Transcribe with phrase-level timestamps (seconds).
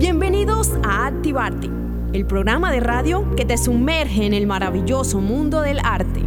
[0.00, 1.68] Bienvenidos a Activarte,
[2.14, 6.24] el programa de radio que te sumerge en el maravilloso mundo del arte.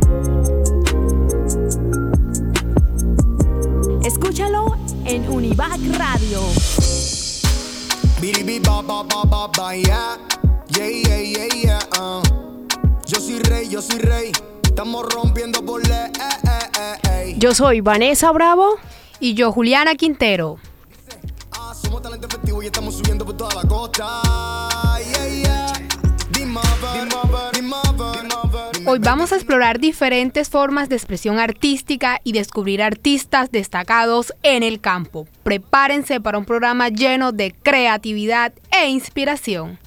[4.06, 6.42] Escúchalo en Univac Radio.
[12.00, 12.22] Uh.
[13.08, 14.32] Yo soy rey, yo soy rey.
[14.62, 15.98] Estamos rompiendo por ley.
[15.98, 16.12] Eh,
[16.80, 18.76] eh, eh, yo soy Vanessa Bravo.
[19.20, 20.60] Y yo, Juliana Quintero.
[22.04, 24.22] Somos talento efectivo y estamos subiendo por toda la costa.
[28.86, 34.82] Hoy vamos a explorar diferentes formas de expresión artística y descubrir artistas destacados en el
[34.82, 35.28] campo.
[35.44, 39.80] Prepárense para un programa lleno de creatividad e inspiración.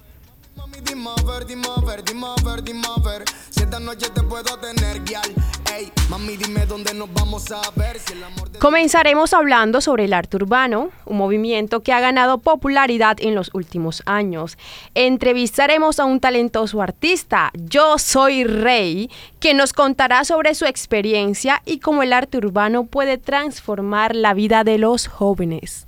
[8.58, 14.02] Comenzaremos hablando sobre el arte urbano, un movimiento que ha ganado popularidad en los últimos
[14.06, 14.56] años.
[14.94, 21.78] Entrevistaremos a un talentoso artista, Yo Soy Rey, que nos contará sobre su experiencia y
[21.80, 25.86] cómo el arte urbano puede transformar la vida de los jóvenes.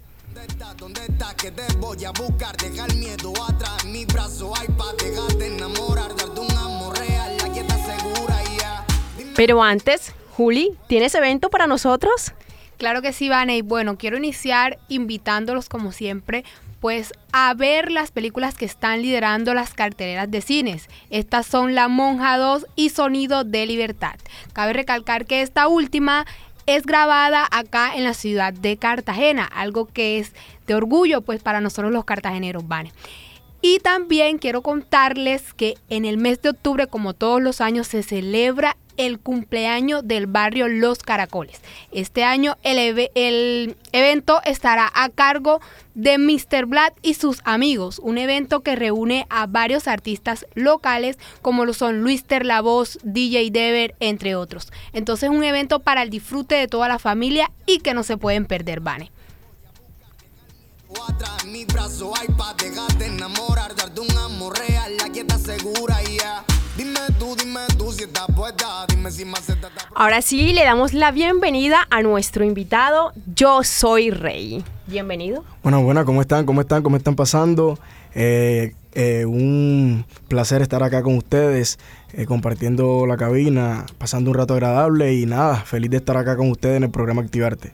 [0.78, 1.34] ¿Dónde está?
[1.34, 3.84] Que te voy a buscar, deja el miedo atrás.
[3.84, 5.87] Mi brazo hay pa' dejarte enamorar,
[9.38, 12.32] Pero antes, Juli, ¿tienes evento para nosotros?
[12.76, 13.58] Claro que sí, Vane.
[13.58, 16.44] Y bueno, quiero iniciar invitándolos como siempre
[16.80, 20.88] pues a ver las películas que están liderando las carteleras de cines.
[21.10, 24.16] Estas son La Monja 2 y Sonido de Libertad.
[24.52, 26.26] Cabe recalcar que esta última
[26.66, 30.32] es grabada acá en la ciudad de Cartagena, algo que es
[30.66, 32.92] de orgullo pues para nosotros los cartageneros, ¿vale?
[33.62, 38.02] Y también quiero contarles que en el mes de octubre, como todos los años, se
[38.02, 41.62] celebra el cumpleaños del barrio Los Caracoles.
[41.90, 45.60] Este año el, evento estará a cargo
[45.94, 46.66] de Mr.
[46.66, 52.02] Black y sus amigos, un evento que reúne a varios artistas locales como lo son
[52.02, 54.70] Luis Terlavoz, DJ Dever, entre otros.
[54.92, 58.44] Entonces un evento para el disfrute de toda la familia y que no se pueden
[58.44, 59.10] perder, Vane.
[69.94, 74.62] Ahora sí, le damos la bienvenida a nuestro invitado, Yo Soy Rey.
[74.86, 75.44] Bienvenido.
[75.62, 76.46] Bueno, bueno, ¿cómo están?
[76.46, 76.82] ¿Cómo están?
[76.82, 77.78] ¿Cómo están pasando?
[78.14, 81.78] Eh, eh, un placer estar acá con ustedes,
[82.12, 86.50] eh, compartiendo la cabina, pasando un rato agradable y nada, feliz de estar acá con
[86.50, 87.72] ustedes en el programa Activarte.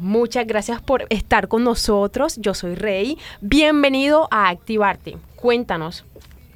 [0.00, 2.38] Muchas gracias por estar con nosotros.
[2.38, 3.18] Yo soy Rey.
[3.40, 5.16] Bienvenido a Activarte.
[5.36, 6.04] Cuéntanos,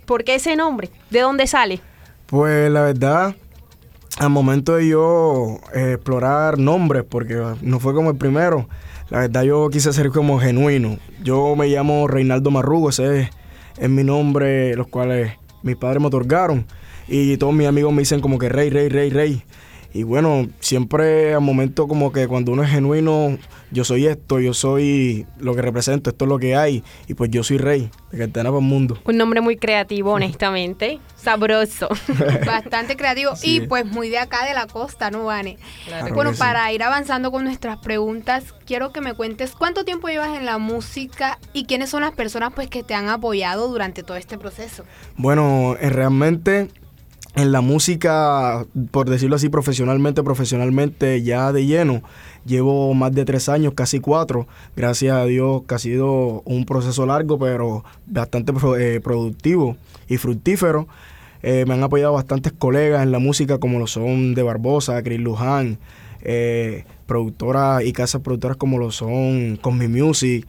[0.04, 0.90] ¿por qué ese nombre?
[1.10, 1.80] ¿De dónde sale?
[2.34, 3.36] Pues la verdad,
[4.18, 8.68] al momento de yo eh, explorar nombres, porque no fue como el primero,
[9.08, 10.98] la verdad yo quise ser como genuino.
[11.22, 13.30] Yo me llamo Reinaldo Marrugo, ese
[13.78, 16.66] es, mi nombre, los cuales mis padres me otorgaron.
[17.06, 19.44] Y todos mis amigos me dicen como que rey, rey, rey, rey.
[19.94, 23.38] Y bueno, siempre al momento como que cuando uno es genuino,
[23.71, 26.82] yo soy esto, yo soy lo que represento, esto es lo que hay.
[27.06, 28.99] Y pues yo soy rey de Cartagena para el mundo.
[29.05, 30.99] Un nombre muy creativo, honestamente.
[31.15, 31.88] Sabroso.
[32.44, 33.34] Bastante creativo.
[33.44, 35.59] Y pues muy de acá de la costa, ¿no, Vane?
[36.12, 40.44] bueno, para ir avanzando con nuestras preguntas, quiero que me cuentes cuánto tiempo llevas en
[40.44, 44.38] la música y quiénes son las personas pues que te han apoyado durante todo este
[44.38, 44.84] proceso.
[45.16, 46.69] Bueno, eh, realmente
[47.36, 52.02] en la música, por decirlo así, profesionalmente, profesionalmente ya de lleno,
[52.46, 54.46] llevo más de tres años, casi cuatro.
[54.76, 59.76] Gracias a Dios que ha sido un proceso largo, pero bastante eh, productivo
[60.08, 60.86] y fructífero.
[61.42, 65.20] Eh, me han apoyado bastantes colegas en la música, como lo son De Barbosa, Chris
[65.20, 65.78] Luján,
[66.22, 70.46] eh, productoras y casas productoras como lo son Cosmi Music,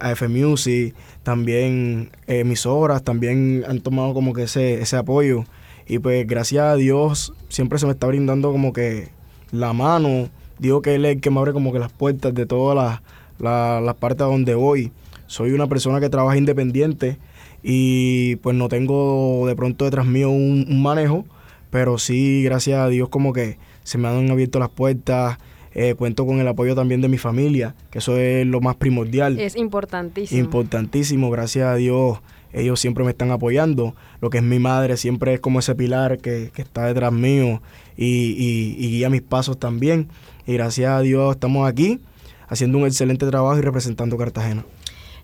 [0.00, 5.44] AF Music, también emisoras, también han tomado como que ese, ese apoyo.
[5.90, 9.08] Y pues gracias a Dios siempre se me está brindando como que
[9.50, 10.28] la mano.
[10.60, 13.00] Digo que Él es el que me abre como que las puertas de todas
[13.40, 14.92] las, partes a donde voy.
[15.26, 17.18] Soy una persona que trabaja independiente
[17.64, 21.24] y pues no tengo de pronto detrás mío un, manejo,
[21.70, 25.38] pero sí, gracias a Dios como que se me han abierto las puertas.
[25.74, 29.40] Eh, cuento con el apoyo también de mi familia, que eso es lo más primordial.
[29.40, 30.40] Es importantísimo.
[30.40, 32.20] Importantísimo, gracias a Dios
[32.52, 33.94] ellos siempre me están apoyando.
[34.20, 37.62] Lo que es mi madre siempre es como ese pilar que, está detrás mío
[37.96, 40.08] y, guía mis pasos también.
[40.46, 42.00] Y gracias a Dios estamos aquí
[42.48, 44.64] haciendo un excelente trabajo y representando Cartagena.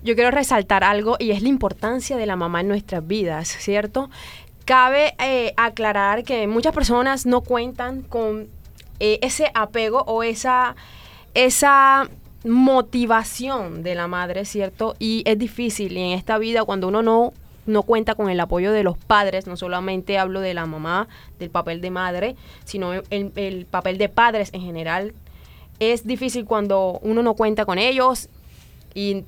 [0.02, 4.08] Yo quiero resaltar algo y es la importancia de la mamá en nuestras vidas, ¿cierto?
[4.64, 8.46] Cabe eh, aclarar que muchas personas no cuentan con
[9.00, 10.76] eh, ese apego o esa,
[11.34, 12.08] esa
[12.46, 14.94] motivación de la madre, ¿cierto?
[14.98, 17.32] Y es difícil y en esta vida cuando uno no
[17.66, 21.08] no cuenta con el apoyo de los padres, no solamente hablo de la mamá,
[21.40, 25.14] del papel de madre, sino el, el papel de padres en general.
[25.81, 28.28] Es difícil cuando uno no cuenta con ellos
[28.94, 29.25] y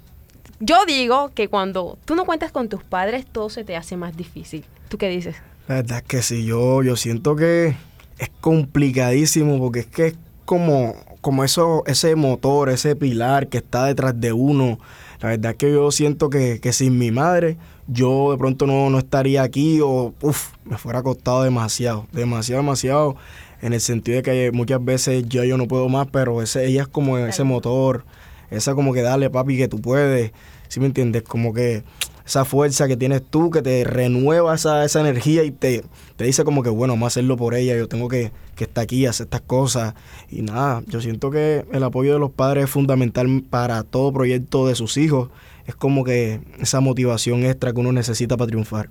[0.61, 4.17] yo digo que cuando tú no cuentas con tus padres, todo se te hace más
[4.17, 4.65] difícil.
[4.89, 5.37] ¿Tú qué dices?
[5.67, 7.75] La verdad es que sí, yo, yo siento que
[8.19, 10.15] es complicadísimo porque es que
[10.49, 14.79] como, como eso, ese motor, ese pilar que está detrás de uno.
[15.21, 18.89] La verdad es que yo siento que, que sin mi madre yo de pronto no,
[18.89, 23.17] no estaría aquí o uf, me fuera costado demasiado, demasiado, demasiado,
[23.61, 26.83] en el sentido de que muchas veces yo, yo no puedo más, pero ese, ella
[26.83, 28.07] es como ese motor,
[28.51, 30.33] esa como que dale papi que tú puedes,
[30.69, 31.23] ¿sí me entiendes?
[31.23, 31.83] Como que
[32.29, 35.83] esa fuerza que tienes tú, que te renueva esa, esa energía y te,
[36.17, 38.85] te dice como que, bueno, vamos a hacerlo por ella, yo tengo que, que estar
[38.85, 39.95] aquí, hacer estas cosas.
[40.29, 44.67] Y nada, yo siento que el apoyo de los padres es fundamental para todo proyecto
[44.67, 45.31] de sus hijos.
[45.67, 48.91] Es como que esa motivación extra que uno necesita para triunfar.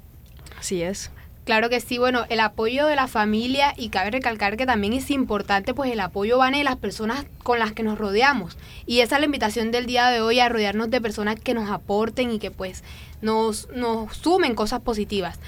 [0.57, 1.11] Así es.
[1.47, 5.09] Claro que sí, bueno, el apoyo de la familia y cabe recalcar que también es
[5.09, 9.15] importante pues el apoyo van de las personas con las que nos rodeamos y esa
[9.15, 12.39] es la invitación del día de hoy a rodearnos de personas que nos aporten y
[12.39, 12.83] que pues
[13.21, 15.39] nos, nos sumen cosas positivas.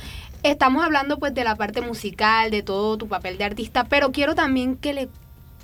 [0.41, 4.35] Estamos hablando pues de la parte musical, de todo tu papel de artista, pero quiero
[4.35, 5.09] también que le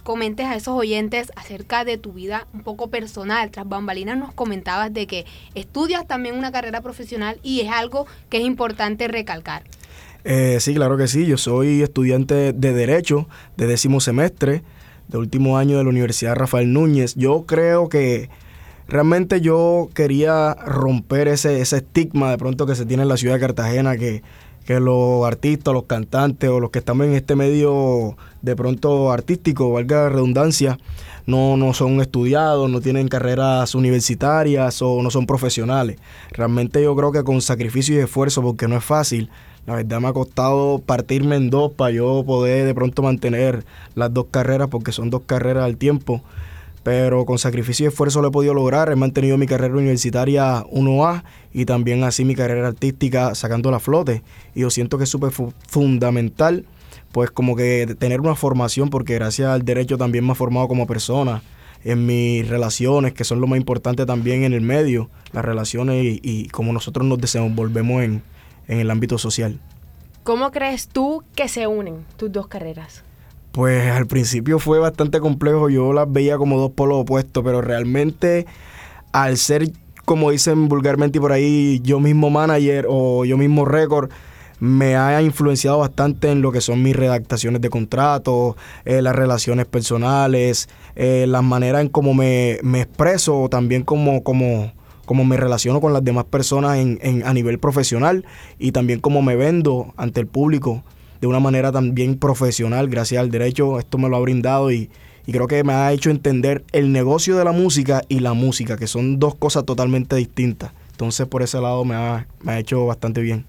[0.04, 3.52] comentes a esos oyentes acerca de tu vida un poco personal.
[3.52, 8.40] Tras bambalinas nos comentabas de que estudias también una carrera profesional y es algo que
[8.40, 9.64] es importante recalcar.
[10.26, 11.26] Eh, sí, claro que sí.
[11.26, 13.28] Yo soy estudiante de Derecho
[13.58, 14.64] de décimo semestre,
[15.08, 17.14] de último año de la Universidad Rafael Núñez.
[17.16, 18.30] Yo creo que
[18.88, 23.36] realmente yo quería romper ese, ese estigma de pronto que se tiene en la ciudad
[23.36, 24.24] de Cartagena, que,
[24.66, 29.72] que los artistas, los cantantes o los que están en este medio de pronto artístico,
[29.72, 30.78] valga la redundancia,
[31.28, 35.98] no, no son estudiados, no tienen carreras universitarias o no son profesionales.
[36.32, 39.30] Realmente yo creo que con sacrificio y esfuerzo, porque no es fácil,
[39.66, 43.66] la verdad me ha costado partirme en dos para yo poder de pronto mantener
[43.96, 46.22] las dos carreras, porque son dos carreras al tiempo.
[46.86, 48.92] Pero con sacrificio y esfuerzo lo he podido lograr.
[48.92, 54.22] He mantenido mi carrera universitaria 1A y también así mi carrera artística sacando la flote.
[54.54, 55.32] Y yo siento que es súper
[55.68, 56.68] fundamental,
[57.12, 60.86] pues como que tener una formación, porque gracias al derecho también me ha formado como
[60.86, 61.42] persona
[61.84, 66.20] en mis relaciones, que son lo más importante también en el medio, las relaciones y,
[66.22, 68.22] y cómo nosotros nos desenvolvemos en,
[68.68, 69.60] en el ámbito social.
[70.24, 73.04] ¿Cómo crees tú que se unen tus dos carreras?
[73.56, 78.46] Pues al principio fue bastante complejo, yo las veía como dos polos opuestos, pero realmente
[79.14, 79.72] al ser,
[80.04, 84.10] como dicen vulgarmente por ahí, yo mismo manager o yo mismo récord,
[84.60, 89.68] me ha influenciado bastante en lo que son mis redactaciones de contratos, eh, las relaciones
[89.68, 90.68] personales,
[90.98, 94.74] eh, la manera en cómo me, me expreso, también como, como,
[95.24, 98.26] me relaciono con las demás personas en, en, a nivel profesional
[98.60, 100.84] y también cómo me vendo ante el público
[101.22, 104.90] de una manera también profesional, gracias al derecho, esto me lo ha brindado y,
[105.26, 108.78] y creo que me ha hecho entender el negocio de la música y la música,
[108.78, 110.72] que son dos cosas totalmente distintas.
[110.92, 113.46] Entonces por ese lado me ha, me ha hecho bastante bien.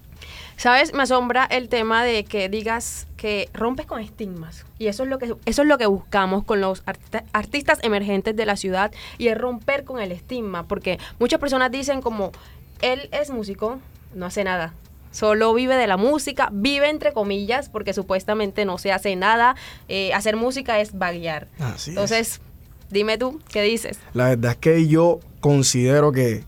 [0.57, 0.91] ¿Sabes?
[0.93, 4.65] Me asombra el tema de que digas que rompes con estigmas.
[4.79, 8.35] Y eso es lo que, eso es lo que buscamos con los artistas, artistas emergentes
[8.35, 10.67] de la ciudad y es romper con el estigma.
[10.67, 12.31] Porque muchas personas dicen como,
[12.81, 13.79] él es músico,
[14.15, 14.73] no hace nada.
[15.17, 19.55] Solo vive de la música, vive entre comillas, porque supuestamente no se hace nada.
[19.87, 21.47] Eh, hacer música es vaguear.
[21.57, 22.41] Así Entonces, es.
[22.91, 23.97] dime tú, ¿qué dices?
[24.13, 26.43] La verdad es que yo considero que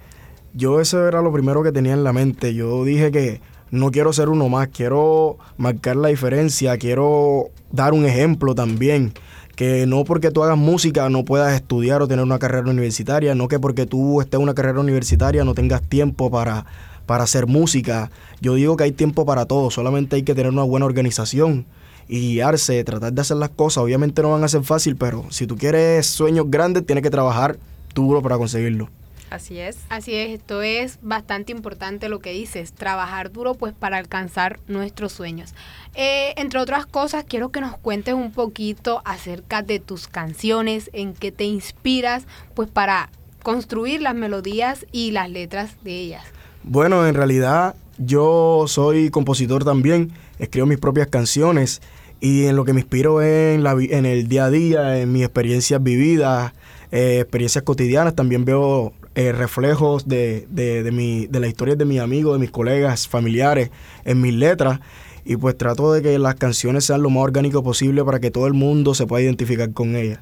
[0.54, 2.54] yo eso era lo primero que tenía en la mente.
[2.54, 8.06] Yo dije que no quiero ser uno más, quiero marcar la diferencia, quiero dar un
[8.06, 9.14] ejemplo también.
[9.60, 13.50] Que no porque tú hagas música no puedas estudiar o tener una carrera universitaria, no
[13.50, 16.66] que porque tú estés en una carrera universitaria no tengas tiempo para,
[17.06, 18.10] para hacer música.
[18.40, 21.66] Yo digo que hay tiempo para todo, solamente hay que tener una buena organización
[22.08, 23.84] y guiarse, tratar de hacer las cosas.
[23.84, 27.58] Obviamente no van a ser fácil, pero si tú quieres sueños grandes, tienes que trabajar
[27.94, 28.88] duro para conseguirlo.
[29.30, 29.78] Así es.
[29.90, 35.12] Así es, esto es bastante importante lo que dices, trabajar duro pues para alcanzar nuestros
[35.12, 35.54] sueños.
[35.96, 41.14] Eh, entre otras cosas, quiero que nos cuentes un poquito acerca de tus canciones, en
[41.14, 43.10] qué te inspiras pues para
[43.44, 46.24] construir las melodías y las letras de ellas.
[46.64, 51.82] Bueno, en realidad yo soy compositor también, escribo mis propias canciones
[52.20, 55.12] y en lo que me inspiro es en, la, en el día a día, en
[55.12, 56.54] mis experiencias vividas,
[56.92, 58.16] eh, experiencias cotidianas.
[58.16, 62.40] También veo eh, reflejos de, de, de, mi, de las historias de mis amigos, de
[62.40, 63.70] mis colegas, familiares
[64.06, 64.80] en mis letras.
[65.26, 68.48] Y pues trato de que las canciones sean lo más orgánico posible para que todo
[68.48, 70.20] el mundo se pueda identificar con ellas.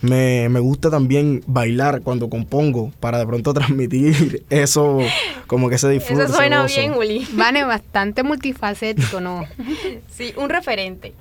[0.00, 5.00] Me, me gusta también bailar cuando compongo para de pronto transmitir eso,
[5.46, 6.24] como que se disfruta.
[6.24, 7.28] Eso suena bien, Uli.
[7.34, 9.44] Vane, bastante multifacético, ¿no?
[10.10, 11.12] Sí, un referente.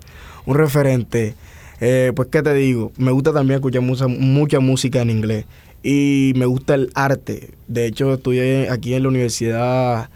[0.45, 1.35] Un referente.
[1.81, 2.93] Eh, pues, ¿qué te digo?
[2.95, 5.45] Me gusta también escuchar mucha, mucha música en inglés.
[5.83, 7.51] Y me gusta el arte.
[7.67, 10.09] De hecho, estudié aquí en la Universidad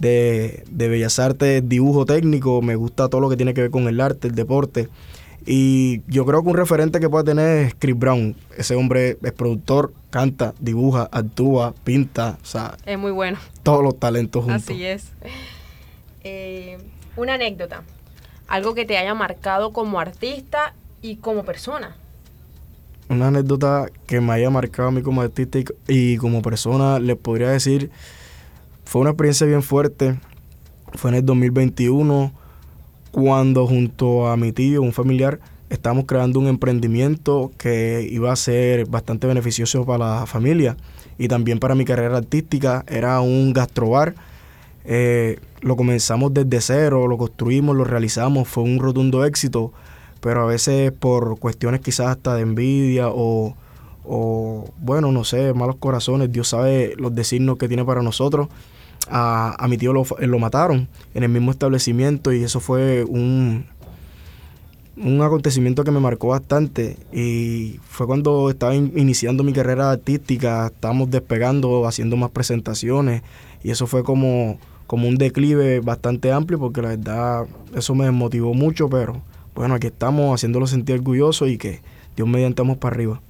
[0.00, 2.60] de, de Bellas Artes, dibujo técnico.
[2.62, 4.88] Me gusta todo lo que tiene que ver con el arte, el deporte.
[5.46, 8.34] Y yo creo que un referente que puede tener es Chris Brown.
[8.56, 13.38] Ese hombre es productor, canta, dibuja, actúa, pinta, o sea, Es muy bueno.
[13.62, 14.62] todos los talentos juntos.
[14.64, 15.12] Así es.
[16.24, 16.78] Eh,
[17.16, 17.82] una anécdota.
[18.48, 21.94] Algo que te haya marcado como artista y como persona.
[23.08, 25.58] Una anécdota que me haya marcado a mí como artista
[25.88, 27.90] y, como persona, les podría decir,
[28.84, 30.18] fue una experiencia bien fuerte.
[30.94, 32.32] Fue en el 2021
[33.10, 35.38] cuando junto a mi tío, un familiar,
[35.70, 40.76] estábamos creando un emprendimiento que iba a ser bastante beneficioso para la familia
[41.18, 42.84] y también para mi carrera artística.
[42.88, 44.14] Era un gastrobar.
[44.84, 49.72] Eh, lo comenzamos desde cero, lo construimos, lo realizamos, fue un rotundo éxito,
[50.24, 53.54] pero a veces por cuestiones quizás hasta de envidia o,
[54.06, 58.48] o, bueno, no sé, malos corazones, Dios sabe los designios que tiene para nosotros.
[59.10, 63.66] A, a mi tío lo, lo mataron en el mismo establecimiento y eso fue un,
[64.96, 70.68] un acontecimiento que me marcó bastante y fue cuando estaba in- iniciando mi carrera artística,
[70.68, 73.20] estábamos despegando, haciendo más presentaciones
[73.62, 77.44] y eso fue como, como un declive bastante amplio porque la verdad
[77.76, 79.20] eso me desmotivó mucho, pero
[79.54, 81.80] bueno, aquí estamos haciéndolo sentir orgulloso y que
[82.16, 83.20] Dios mediante vamos para arriba.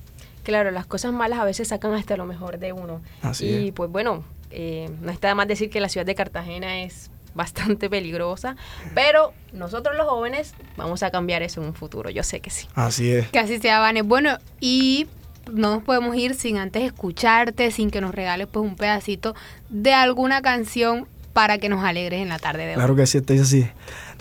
[0.42, 3.00] Claro, las cosas malas a veces sacan hasta lo mejor de uno.
[3.22, 3.72] Así y es.
[3.72, 7.90] pues bueno, eh, no está de más decir que la ciudad de Cartagena es bastante
[7.90, 8.56] peligrosa,
[8.94, 12.66] pero nosotros los jóvenes vamos a cambiar eso en un futuro, yo sé que sí.
[12.74, 13.28] Así es.
[13.28, 14.02] Que así sea, Vane.
[14.02, 15.06] Bueno, y
[15.50, 19.34] no nos podemos ir sin antes escucharte, sin que nos regales pues un pedacito
[19.68, 22.74] de alguna canción para que nos alegres en la tarde de hoy.
[22.76, 23.66] Claro que sí, estáis así.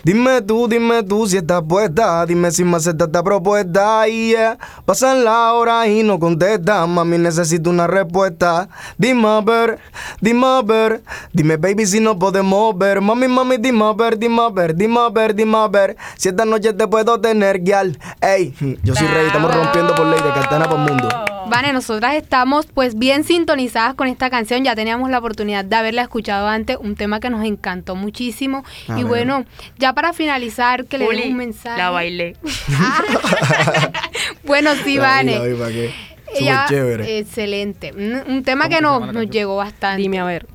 [0.04, 2.26] Dime tú, dime tú si estás puesta.
[2.26, 4.06] Dime si me aceptas esta propuesta.
[4.06, 4.58] Y yeah.
[4.84, 6.86] pasan las horas y no contestas.
[6.86, 8.68] Mami, necesito una respuesta.
[8.98, 9.78] Dime a ver,
[10.20, 11.02] dime a ver.
[11.32, 13.00] Dime, baby, si no podemos ver.
[13.00, 15.96] Mami, mami, dime a ver, dime a ver, dime a ver, dime a ver.
[16.18, 17.98] Si esta noche te puedo tener, guial.
[18.20, 21.23] Ey, yo soy rey, estamos rompiendo por ley de Cartagena por mundo.
[21.48, 26.02] Vane, nosotras estamos pues bien sintonizadas con esta canción, ya teníamos la oportunidad de haberla
[26.02, 28.64] escuchado antes, un tema que nos encantó muchísimo.
[28.88, 29.04] A y ver.
[29.06, 29.44] bueno,
[29.78, 31.78] ya para finalizar, que le Uli, den un mensaje.
[31.78, 32.36] La bailé.
[32.70, 33.02] Ah.
[34.44, 35.32] bueno, sí, La Vane.
[35.32, 35.94] vi, la vi, ¿para qué?
[36.36, 37.18] Ella- chévere.
[37.18, 37.92] Excelente.
[37.92, 40.02] Un, tema que ¿Cómo se nos, nos llegó bastante.
[40.02, 40.46] Dime a ver.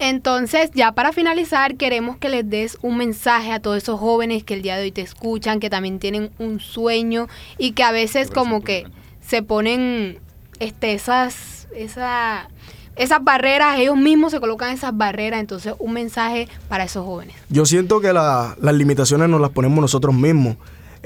[0.00, 4.54] Entonces, ya para finalizar, queremos que les des un mensaje a todos esos jóvenes que
[4.54, 7.28] el día de hoy te escuchan, que también tienen un sueño
[7.58, 8.86] y que a veces como que
[9.26, 10.18] se ponen
[10.60, 12.48] este, esas, esa,
[12.96, 17.34] esas barreras, ellos mismos se colocan esas barreras, entonces un mensaje para esos jóvenes.
[17.48, 20.56] Yo siento que la- las limitaciones nos las ponemos nosotros mismos.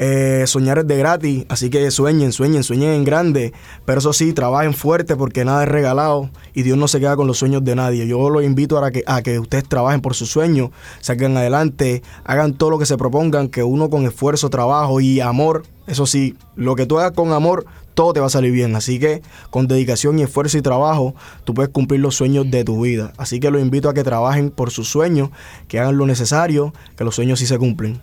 [0.00, 3.52] Eh, soñar es de gratis, así que sueñen, sueñen, sueñen en grande.
[3.84, 7.26] Pero eso sí, trabajen fuerte porque nada es regalado y Dios no se queda con
[7.26, 8.06] los sueños de nadie.
[8.06, 10.70] Yo los invito a que, a que ustedes trabajen por sus sueños,
[11.00, 15.64] salgan adelante, hagan todo lo que se propongan, que uno con esfuerzo, trabajo y amor,
[15.88, 17.66] eso sí, lo que tú hagas con amor,
[17.98, 18.76] todo te va a salir bien.
[18.76, 22.80] Así que con dedicación y esfuerzo y trabajo, tú puedes cumplir los sueños de tu
[22.82, 23.12] vida.
[23.16, 25.30] Así que los invito a que trabajen por sus sueños,
[25.66, 28.00] que hagan lo necesario, que los sueños sí se cumplen.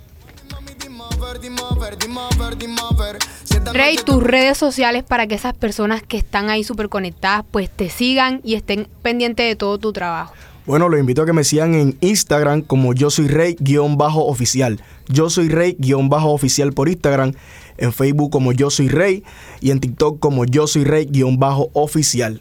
[3.72, 7.90] Rey, tus redes sociales para que esas personas que están ahí súper conectadas pues te
[7.90, 10.34] sigan y estén pendientes de todo tu trabajo.
[10.66, 14.82] Bueno, los invito a que me sigan en Instagram como yo soy rey-oficial.
[15.08, 17.34] Yo soy rey-oficial por Instagram.
[17.78, 19.24] En Facebook como yo soy rey.
[19.62, 22.40] Y en TikTok como yo soy rey-oficial.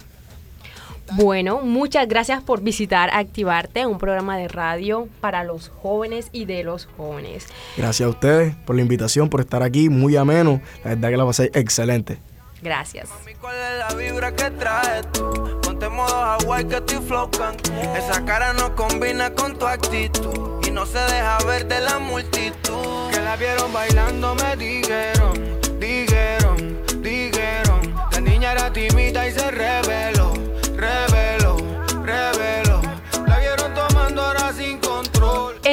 [1.13, 6.65] Bueno, muchas gracias por visitar Activarte, un programa de radio para los jóvenes y de
[6.65, 7.47] los jóvenes.
[7.77, 9.91] Gracias a ustedes por la invitación, por estar aquí.
[9.91, 10.63] Muy ameno.
[10.83, 12.19] La verdad que la pasé excelente.
[12.65, 13.11] Gracias.
[13.11, 15.61] Mami, ¿cuál es la vibra que traes tú?
[15.61, 17.77] Ponte modo Hawaii que estoy flow Cancún.
[17.95, 23.11] Esa cara no combina con tu actitud y no se deja ver de la multitud.
[23.11, 27.95] Que la vieron bailando me dijeron, dijeron, dijeron.
[28.13, 30.14] La niña era tímida y se reveló,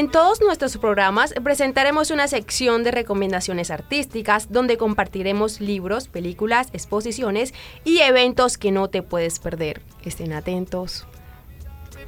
[0.01, 7.53] En todos nuestros programas presentaremos una sección de recomendaciones artísticas donde compartiremos libros, películas, exposiciones
[7.83, 9.83] y eventos que no te puedes perder.
[10.03, 11.05] Estén atentos.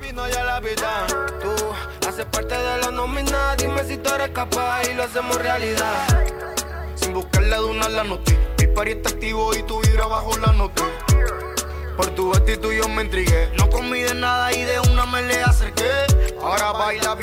[0.01, 1.05] Ya la la
[7.89, 8.39] la noticia.
[8.73, 10.51] party está activo y tu bajo la.
[11.95, 12.33] Por tu
[12.71, 13.51] yo me intrigué.
[13.55, 15.91] No comí de nada y de una me le acerqué.
[16.41, 17.15] Ahora baila.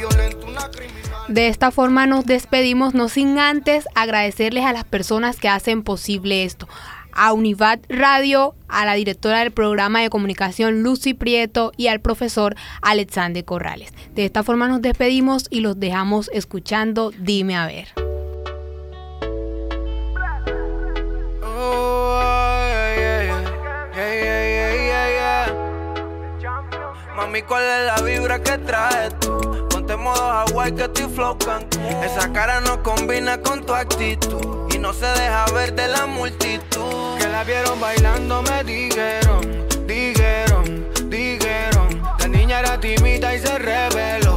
[1.30, 6.44] De esta forma nos despedimos, no sin antes agradecerles a las personas que hacen posible
[6.44, 6.68] esto.
[7.12, 12.56] A Univat Radio, a la directora del programa de comunicación Lucy Prieto y al profesor
[12.82, 13.92] Alexander Corrales.
[14.14, 17.88] De esta forma nos despedimos y los dejamos escuchando Dime a ver.
[27.16, 29.39] Mami, ¿cuál es la vibra que traes tú?
[30.00, 31.37] modo Hawaii que estoy flow
[32.02, 37.19] Esa cara no combina con tu actitud y no se deja ver de la multitud.
[37.19, 42.02] Que la vieron bailando me dijeron, dijeron, dijeron.
[42.19, 44.29] La niña era timita y se reveló